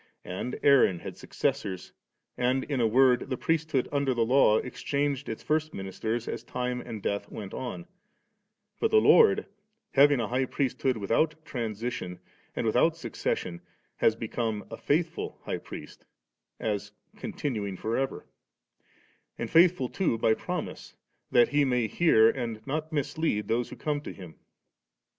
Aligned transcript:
And 0.25 0.59
Aaron 0.63 0.97
had 0.97 1.15
suc 1.15 1.29
cessors^ 1.29 1.91
and 2.35 2.63
in 2.63 2.81
a 2.81 2.87
word 2.87 3.29
the 3.29 3.37
priesthood 3.37 3.87
under 3.91 4.15
the 4.15 4.25
Law 4.25 4.57
exchanged 4.57 5.29
its 5.29 5.43
first 5.43 5.75
ministers 5.75 6.27
as 6.27 6.43
time 6.43 6.81
and 6.81 7.03
death 7.03 7.29
went 7.29 7.53
on; 7.53 7.85
but 8.79 8.89
the 8.89 8.97
Lord 8.99 9.45
having 9.91 10.19
a 10.19 10.27
high 10.27 10.45
priesthood 10.45 10.97
without 10.97 11.35
transition 11.45 12.17
and 12.55 12.65
with 12.65 12.75
oat 12.75 12.97
succession, 12.97 13.61
has 13.97 14.15
become 14.15 14.65
a 14.71 14.77
'&ithful 14.77 15.37
High 15.43 15.59
Priest,' 15.59 16.03
as 16.59 16.93
continuing 17.17 17.77
for 17.77 17.95
ever; 17.95 18.25
and 19.37 19.51
fisuthfiLl 19.51 19.93
too 19.93 20.17
by 20.17 20.33
promise, 20.33 20.95
that 21.29 21.49
He 21.49 21.63
may 21.63 21.87
hear^ 21.87 22.35
and 22.35 22.65
not 22.65 22.91
mislead 22.91 23.47
those 23.47 23.69
who 23.69 23.75
come 23.75 24.01
to 24.01 24.11
Him. 24.13 24.33